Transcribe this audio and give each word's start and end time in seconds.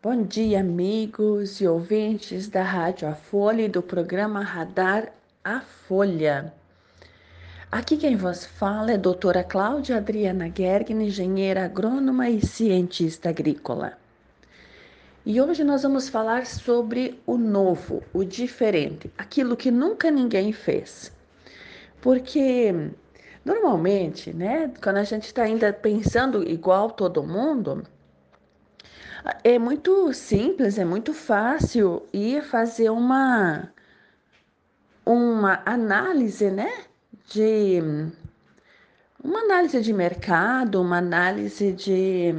Bom 0.00 0.22
dia, 0.22 0.60
amigos 0.60 1.60
e 1.60 1.66
ouvintes 1.66 2.48
da 2.48 2.62
Rádio 2.62 3.08
A 3.08 3.16
Folha 3.16 3.62
e 3.62 3.68
do 3.68 3.82
programa 3.82 4.44
Radar 4.44 5.12
A 5.42 5.60
Folha. 5.60 6.54
Aqui 7.68 7.96
quem 7.96 8.14
vos 8.14 8.46
fala 8.46 8.92
é 8.92 8.96
doutora 8.96 9.42
Cláudia 9.42 9.96
Adriana 9.96 10.52
Gergen, 10.56 11.02
engenheira 11.02 11.64
agrônoma 11.64 12.30
e 12.30 12.40
cientista 12.46 13.30
agrícola. 13.30 13.98
E 15.26 15.40
hoje 15.40 15.64
nós 15.64 15.82
vamos 15.82 16.08
falar 16.08 16.46
sobre 16.46 17.20
o 17.26 17.36
novo, 17.36 18.04
o 18.14 18.22
diferente, 18.22 19.10
aquilo 19.18 19.56
que 19.56 19.72
nunca 19.72 20.12
ninguém 20.12 20.52
fez. 20.52 21.12
Porque 22.00 22.72
normalmente, 23.44 24.32
né, 24.32 24.70
quando 24.80 24.98
a 24.98 25.04
gente 25.04 25.24
está 25.24 25.42
ainda 25.42 25.72
pensando 25.72 26.48
igual 26.48 26.88
todo 26.88 27.20
mundo, 27.24 27.82
é 29.44 29.58
muito 29.58 30.12
simples, 30.12 30.78
é 30.78 30.84
muito 30.84 31.12
fácil 31.12 32.06
ir 32.12 32.42
fazer 32.44 32.90
uma 32.90 33.72
uma 35.04 35.62
análise, 35.64 36.50
né, 36.50 36.84
de 37.26 37.80
uma 39.22 39.40
análise 39.40 39.80
de 39.80 39.92
mercado, 39.92 40.80
uma 40.82 40.98
análise 40.98 41.72
de 41.72 42.34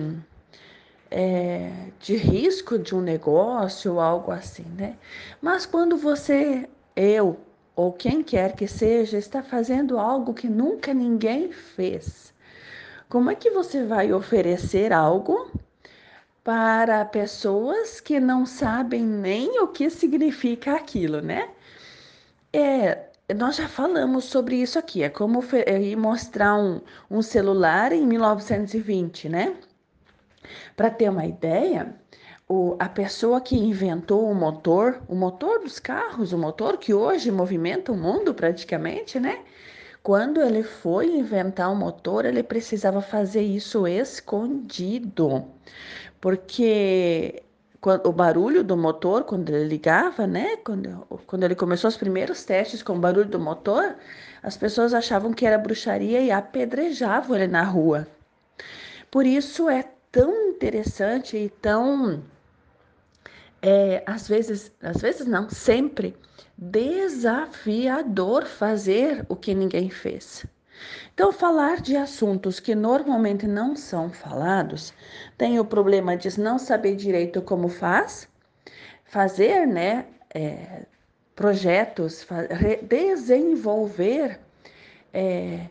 é, 1.11 1.71
de 1.99 2.15
risco 2.15 2.77
de 2.77 2.95
um 2.95 3.01
negócio, 3.01 3.99
algo 3.99 4.31
assim, 4.31 4.65
né? 4.77 4.95
Mas 5.41 5.65
quando 5.65 5.97
você, 5.97 6.69
eu 6.95 7.39
ou 7.75 7.93
quem 7.93 8.21
quer 8.21 8.55
que 8.55 8.67
seja, 8.67 9.17
está 9.17 9.41
fazendo 9.41 9.97
algo 9.97 10.33
que 10.33 10.47
nunca 10.49 10.93
ninguém 10.93 11.51
fez, 11.51 12.33
como 13.07 13.31
é 13.31 13.35
que 13.35 13.49
você 13.51 13.85
vai 13.85 14.11
oferecer 14.13 14.93
algo 14.93 15.49
para 16.43 17.05
pessoas 17.05 17.99
que 17.99 18.19
não 18.19 18.45
sabem 18.45 19.03
nem 19.03 19.59
o 19.61 19.67
que 19.67 19.89
significa 19.89 20.75
aquilo, 20.75 21.21
né? 21.21 21.49
É, 22.51 23.09
nós 23.35 23.55
já 23.57 23.67
falamos 23.67 24.25
sobre 24.25 24.55
isso 24.55 24.79
aqui. 24.79 25.03
É 25.03 25.09
como 25.09 25.43
é, 25.53 25.95
mostrar 25.95 26.55
um, 26.55 26.81
um 27.09 27.21
celular 27.21 27.91
em 27.91 28.05
1920, 28.05 29.29
né? 29.29 29.55
Para 30.75 30.89
ter 30.89 31.09
uma 31.09 31.25
ideia, 31.25 31.93
o, 32.47 32.75
a 32.79 32.89
pessoa 32.89 33.39
que 33.39 33.55
inventou 33.55 34.29
o 34.29 34.33
motor, 34.33 35.01
o 35.07 35.15
motor 35.15 35.59
dos 35.59 35.77
carros, 35.77 36.33
o 36.33 36.37
motor 36.37 36.77
que 36.77 36.93
hoje 36.93 37.29
movimenta 37.31 37.91
o 37.91 37.97
mundo 37.97 38.33
praticamente, 38.33 39.19
né? 39.19 39.39
Quando 40.01 40.41
ele 40.41 40.63
foi 40.63 41.07
inventar 41.07 41.71
o 41.71 41.75
motor, 41.75 42.25
ele 42.25 42.41
precisava 42.41 43.01
fazer 43.01 43.41
isso 43.41 43.85
escondido, 43.85 45.45
porque 46.21 47.43
o 48.03 48.11
barulho 48.11 48.63
do 48.63 48.75
motor, 48.75 49.23
quando 49.23 49.49
ele 49.49 49.65
ligava, 49.65 50.27
né? 50.27 50.57
Quando, 50.57 51.07
quando 51.25 51.43
ele 51.43 51.55
começou 51.55 51.87
os 51.87 51.95
primeiros 51.97 52.43
testes 52.43 52.83
com 52.83 52.93
o 52.97 52.99
barulho 52.99 53.29
do 53.29 53.39
motor, 53.39 53.95
as 54.43 54.57
pessoas 54.57 54.93
achavam 54.93 55.33
que 55.33 55.45
era 55.45 55.57
bruxaria 55.57 56.19
e 56.21 56.31
apedrejavam 56.31 57.37
ele 57.37 57.47
na 57.47 57.63
rua. 57.63 58.07
Por 59.09 59.25
isso 59.25 59.69
é 59.69 59.85
tão 60.11 60.49
interessante 60.49 61.37
e 61.37 61.49
tão. 61.49 62.21
É, 63.61 64.03
às 64.05 64.27
vezes, 64.27 64.71
às 64.81 65.01
vezes 65.01 65.25
não, 65.27 65.49
sempre 65.49 66.15
desafiador 66.57 68.45
fazer 68.45 69.25
o 69.29 69.35
que 69.35 69.53
ninguém 69.53 69.89
fez. 69.89 70.45
Então, 71.13 71.31
falar 71.31 71.81
de 71.81 71.95
assuntos 71.97 72.59
que 72.59 72.73
normalmente 72.75 73.47
não 73.47 73.75
são 73.75 74.09
falados 74.09 74.93
tem 75.37 75.59
o 75.59 75.65
problema 75.65 76.15
de 76.15 76.39
não 76.39 76.57
saber 76.57 76.95
direito 76.95 77.41
como 77.41 77.67
faz, 77.67 78.27
fazer, 79.05 79.65
né, 79.65 80.05
é, 80.33 80.85
projetos, 81.35 82.25
desenvolver 82.83 84.39
é, 85.13 85.67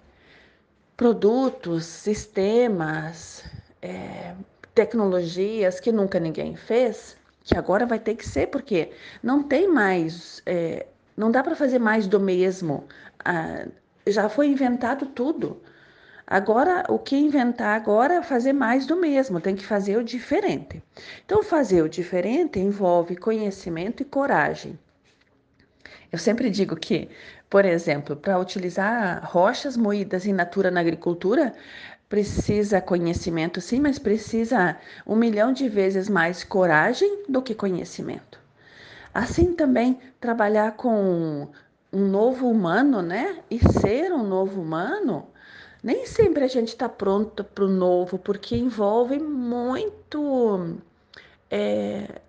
produtos, 0.97 1.85
sistemas, 1.85 3.45
é, 3.81 4.35
tecnologias 4.75 5.81
que 5.81 5.93
nunca 5.93 6.19
ninguém 6.19 6.57
fez, 6.57 7.17
que 7.45 7.57
agora 7.57 7.87
vai 7.87 7.99
ter 7.99 8.15
que 8.15 8.27
ser, 8.27 8.49
porque 8.49 8.91
não 9.23 9.43
tem 9.43 9.69
mais, 9.69 10.43
é, 10.45 10.87
não 11.17 11.31
dá 11.31 11.43
para 11.43 11.57
fazer 11.57 11.79
mais 11.79 12.07
do 12.07 12.21
mesmo. 12.21 12.85
Ah, 13.25 13.67
já 14.11 14.29
foi 14.29 14.49
inventado 14.49 15.07
tudo. 15.07 15.61
Agora, 16.27 16.85
o 16.89 16.99
que 16.99 17.17
inventar 17.17 17.75
agora 17.75 18.15
é 18.15 18.23
fazer 18.23 18.53
mais 18.53 18.85
do 18.85 18.97
mesmo, 18.97 19.41
tem 19.41 19.57
que 19.57 19.65
fazer 19.65 19.97
o 19.97 20.05
diferente. 20.05 20.83
Então, 21.25 21.43
fazer 21.43 21.83
o 21.83 21.89
diferente 21.89 22.59
envolve 22.59 23.17
conhecimento 23.17 24.03
e 24.03 24.05
coragem. 24.05 24.79
Eu 26.13 26.19
sempre 26.19 26.51
digo 26.51 26.77
que, 26.77 27.09
por 27.49 27.65
exemplo, 27.65 28.15
para 28.15 28.39
utilizar 28.39 29.21
rochas 29.25 29.77
moídas 29.77 30.27
in 30.27 30.35
natura 30.35 30.71
na 30.71 30.81
agricultura, 30.81 31.55
precisa 32.09 32.81
conhecimento, 32.81 33.61
sim, 33.61 33.81
mas 33.81 33.99
precisa 33.99 34.77
um 35.07 35.17
milhão 35.17 35.53
de 35.53 35.69
vezes 35.69 36.09
mais 36.09 36.43
coragem 36.43 37.25
do 37.29 37.43
que 37.43 37.55
conhecimento. 37.55 38.39
Assim 39.13 39.55
também, 39.55 39.99
trabalhar 40.21 40.73
com 40.73 41.49
novo 42.19 42.51
humano, 42.51 43.01
né? 43.01 43.39
E 43.49 43.61
ser 43.81 44.13
um 44.13 44.27
novo 44.27 44.61
humano, 44.61 45.29
nem 45.81 46.05
sempre 46.05 46.43
a 46.43 46.49
gente 46.49 46.69
está 46.69 46.89
pronto 46.89 47.45
para 47.45 47.65
o 47.65 47.69
novo, 47.69 48.19
porque 48.19 48.57
envolve 48.57 49.21
muito. 49.21 50.79
É, 51.49 52.21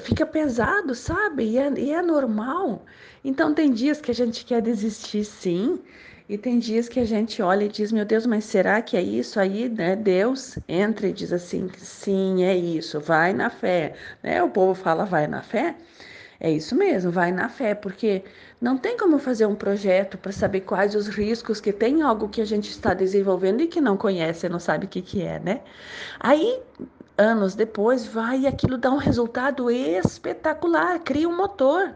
fica 0.00 0.26
pesado, 0.26 0.96
sabe? 0.96 1.44
E 1.44 1.58
é, 1.58 1.72
e 1.78 1.92
é 1.92 2.02
normal. 2.02 2.84
Então, 3.24 3.54
tem 3.54 3.70
dias 3.72 4.00
que 4.00 4.10
a 4.10 4.14
gente 4.14 4.44
quer 4.44 4.60
desistir, 4.60 5.24
sim. 5.24 5.78
E 6.28 6.36
tem 6.36 6.58
dias 6.58 6.88
que 6.88 6.98
a 6.98 7.04
gente 7.04 7.40
olha 7.40 7.64
e 7.64 7.68
diz, 7.68 7.92
meu 7.92 8.04
Deus, 8.04 8.26
mas 8.26 8.44
será 8.44 8.82
que 8.82 8.96
é 8.96 9.02
isso 9.02 9.38
aí, 9.38 9.68
né? 9.68 9.94
Deus 9.94 10.58
entra 10.68 11.06
e 11.08 11.12
diz 11.12 11.32
assim, 11.32 11.68
sim, 11.78 12.44
é 12.44 12.56
isso, 12.56 13.00
vai 13.00 13.32
na 13.32 13.50
fé, 13.50 13.94
né? 14.22 14.42
O 14.42 14.50
povo 14.50 14.74
fala, 14.74 15.04
vai 15.04 15.26
na 15.28 15.42
fé. 15.42 15.76
É 16.42 16.50
isso 16.50 16.74
mesmo, 16.74 17.12
vai 17.12 17.30
na 17.30 17.50
fé, 17.50 17.74
porque 17.74 18.24
não 18.58 18.78
tem 18.78 18.96
como 18.96 19.18
fazer 19.18 19.44
um 19.44 19.54
projeto 19.54 20.16
para 20.16 20.32
saber 20.32 20.62
quais 20.62 20.94
os 20.94 21.06
riscos 21.06 21.60
que 21.60 21.70
tem 21.70 22.00
algo 22.00 22.30
que 22.30 22.40
a 22.40 22.46
gente 22.46 22.70
está 22.70 22.94
desenvolvendo 22.94 23.60
e 23.60 23.66
que 23.66 23.78
não 23.78 23.94
conhece, 23.94 24.48
não 24.48 24.58
sabe 24.58 24.86
o 24.86 24.88
que, 24.88 25.02
que 25.02 25.22
é, 25.22 25.38
né? 25.38 25.60
Aí, 26.18 26.58
anos 27.18 27.54
depois, 27.54 28.06
vai 28.06 28.40
e 28.40 28.46
aquilo 28.46 28.78
dá 28.78 28.90
um 28.90 28.96
resultado 28.96 29.70
espetacular, 29.70 30.98
cria 31.00 31.28
um 31.28 31.36
motor, 31.36 31.94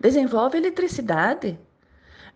desenvolve 0.00 0.56
eletricidade. 0.56 1.58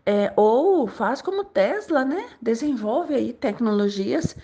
É, 0.05 0.33
ou 0.37 0.87
faz 0.89 1.23
como 1.23 1.45
Tesla, 1.45 2.05
né? 2.05 2.29
Desenvolve 2.43 3.15
aí 3.15 3.33
tecnologias 3.33 4.37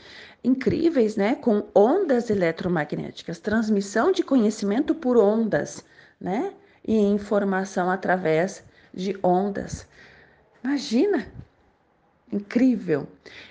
incríveis, 0.42 1.16
né? 1.16 1.34
Com 1.34 1.66
ondas 1.75 2.30
eletromagnéticas, 2.30 3.40
transmissão 3.40 4.12
de 4.12 4.22
conhecimento 4.22 4.94
por 4.94 5.16
ondas 5.16 5.84
né? 6.21 6.53
E 6.87 6.97
informação 6.97 7.91
através 7.91 8.65
de 8.93 9.19
ondas. 9.23 9.87
Imagina! 10.62 11.27
Incrível! 12.33 13.06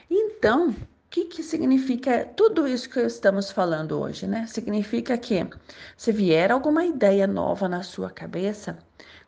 Então, 0.10 0.70
o 0.70 0.76
que, 1.10 1.26
que 1.26 1.42
significa 1.42 2.26
tudo 2.36 2.68
isso 2.68 2.90
que 2.90 3.00
estamos 3.00 3.50
falando 3.52 4.00
hoje, 4.00 4.28
né? 4.28 4.46
Significa 4.48 5.18
que 5.18 5.48
se 5.96 6.12
vier 6.12 6.52
alguma 6.52 6.86
ideia 6.86 7.26
nova 7.26 7.68
na 7.68 7.82
sua 7.82 8.10
cabeça, 8.10 8.78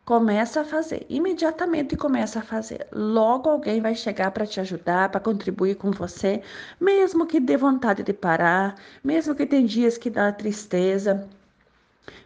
começa 0.10 0.62
a 0.62 0.66
fazer, 0.66 1.06
imediatamente 1.08 1.96
começa 1.96 2.40
a 2.40 2.42
fazer. 2.42 2.88
Logo 2.92 3.48
alguém 3.48 3.80
vai 3.80 3.94
chegar 3.94 4.32
para 4.32 4.46
te 4.46 4.60
ajudar, 4.60 5.10
para 5.10 5.22
contribuir 5.22 5.76
com 5.76 5.92
você, 5.92 6.42
mesmo 6.82 7.28
que 7.28 7.40
dê 7.40 7.56
vontade 7.56 8.02
de 8.02 8.12
parar, 8.12 8.76
mesmo 9.04 9.36
que 9.36 9.46
tem 9.46 9.66
dias 9.68 10.00
que 10.00 10.10
dá 10.10 10.32
tristeza, 10.32 11.30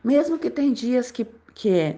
mesmo 0.04 0.38
que 0.40 0.50
tem 0.50 0.74
dias 0.74 1.12
que, 1.12 1.26
que, 1.54 1.98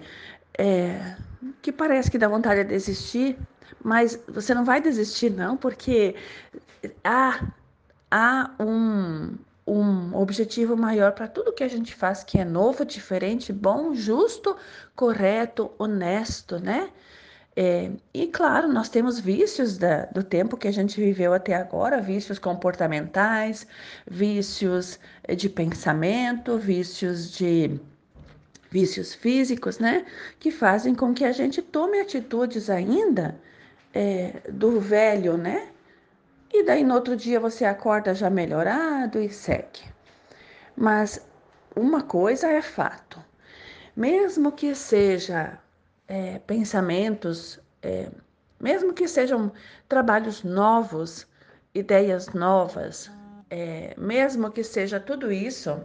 é, 0.58 1.16
que 1.62 1.72
parece 1.72 2.10
que 2.10 2.18
dá 2.18 2.28
vontade 2.28 2.64
de 2.64 2.70
desistir, 2.70 3.38
mas 3.82 4.18
você 4.28 4.54
não 4.54 4.64
vai 4.64 4.80
desistir, 4.80 5.30
não, 5.30 5.56
porque 5.56 6.14
há, 7.04 7.52
há 8.10 8.50
um, 8.60 9.36
um 9.66 10.16
objetivo 10.16 10.76
maior 10.76 11.12
para 11.12 11.28
tudo 11.28 11.52
que 11.52 11.64
a 11.64 11.68
gente 11.68 11.94
faz, 11.94 12.22
que 12.22 12.38
é 12.38 12.44
novo, 12.44 12.84
diferente, 12.84 13.52
bom, 13.52 13.94
justo, 13.94 14.56
correto, 14.94 15.72
honesto, 15.78 16.58
né? 16.58 16.90
É, 17.58 17.90
e 18.12 18.26
claro, 18.26 18.68
nós 18.68 18.90
temos 18.90 19.18
vícios 19.18 19.78
da, 19.78 20.04
do 20.06 20.22
tempo 20.22 20.58
que 20.58 20.68
a 20.68 20.72
gente 20.72 21.00
viveu 21.00 21.32
até 21.32 21.54
agora, 21.54 22.02
vícios 22.02 22.38
comportamentais, 22.38 23.66
vícios 24.06 25.00
de 25.34 25.48
pensamento, 25.48 26.58
vícios 26.58 27.32
de 27.32 27.80
vícios 28.70 29.14
físicos, 29.14 29.78
né? 29.78 30.04
Que 30.38 30.50
fazem 30.50 30.94
com 30.94 31.14
que 31.14 31.24
a 31.24 31.32
gente 31.32 31.62
tome 31.62 31.98
atitudes 31.98 32.68
ainda 32.68 33.40
é, 33.94 34.42
do 34.50 34.78
velho, 34.78 35.38
né? 35.38 35.68
E 36.52 36.62
daí 36.62 36.84
no 36.84 36.94
outro 36.94 37.16
dia 37.16 37.40
você 37.40 37.64
acorda 37.64 38.14
já 38.14 38.28
melhorado 38.28 39.18
e 39.18 39.30
segue. 39.30 39.80
Mas 40.76 41.26
uma 41.74 42.02
coisa 42.02 42.48
é 42.48 42.60
fato, 42.60 43.18
mesmo 43.96 44.52
que 44.52 44.74
seja 44.74 45.58
é, 46.08 46.38
pensamentos, 46.40 47.58
é, 47.82 48.08
mesmo 48.60 48.92
que 48.92 49.06
sejam 49.06 49.52
trabalhos 49.88 50.42
novos, 50.42 51.26
ideias 51.74 52.28
novas, 52.32 53.10
é, 53.50 53.94
mesmo 53.96 54.50
que 54.50 54.64
seja 54.64 54.98
tudo 54.98 55.30
isso, 55.30 55.84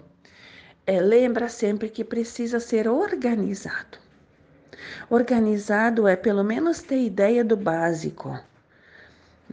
é, 0.85 0.99
lembra 0.99 1.47
sempre 1.47 1.89
que 1.89 2.03
precisa 2.03 2.59
ser 2.59 2.87
organizado. 2.87 3.99
Organizado 5.09 6.07
é 6.07 6.15
pelo 6.15 6.43
menos 6.43 6.81
ter 6.81 6.99
ideia 7.03 7.43
do 7.43 7.55
básico, 7.55 8.39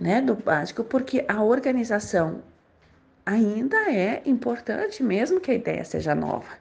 né? 0.01 0.21
Do 0.21 0.35
básico, 0.35 0.85
porque 0.85 1.25
a 1.29 1.43
organização 1.43 2.43
ainda 3.27 3.77
é 3.91 4.23
importante, 4.25 5.03
mesmo 5.03 5.41
que 5.41 5.51
a 5.51 5.55
ideia 5.55 5.85
seja 5.85 6.15
nova. 6.15 6.57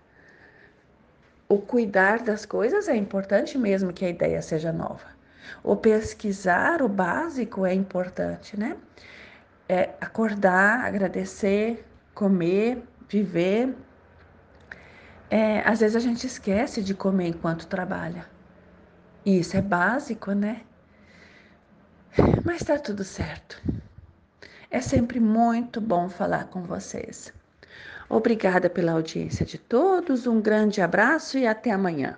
O 1.49 1.59
cuidar 1.59 2.19
das 2.23 2.45
coisas 2.45 2.87
é 2.87 2.95
importante, 2.95 3.57
mesmo 3.57 3.93
que 3.93 4.05
a 4.05 4.09
ideia 4.09 4.41
seja 4.41 4.71
nova. 4.73 5.07
O 5.63 5.75
pesquisar 5.75 6.81
o 6.81 6.89
básico 6.89 7.65
é 7.65 7.73
importante, 7.73 8.59
né? 8.59 8.77
É 9.69 9.95
acordar, 10.01 10.85
agradecer, 10.85 11.85
comer, 12.13 12.83
viver. 13.07 13.75
É, 15.29 15.59
às 15.61 15.79
vezes 15.79 15.95
a 15.95 15.99
gente 15.99 16.25
esquece 16.27 16.83
de 16.83 16.93
comer 16.93 17.27
enquanto 17.29 17.67
trabalha. 17.67 18.25
Isso 19.25 19.55
é 19.57 19.61
básico, 19.61 20.31
né? 20.33 20.61
Mas 22.43 22.63
tá 22.63 22.77
tudo 22.79 23.03
certo. 23.03 23.61
É 24.69 24.81
sempre 24.81 25.19
muito 25.19 25.79
bom 25.79 26.09
falar 26.09 26.45
com 26.45 26.63
vocês. 26.63 27.36
Obrigada 28.09 28.69
pela 28.69 28.93
audiência 28.93 29.45
de 29.45 29.57
todos, 29.57 30.27
um 30.27 30.39
grande 30.41 30.81
abraço 30.81 31.37
e 31.37 31.45
até 31.45 31.71
amanhã. 31.71 32.17